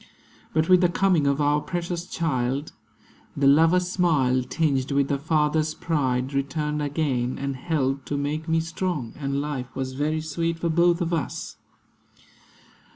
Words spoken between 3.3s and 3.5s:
The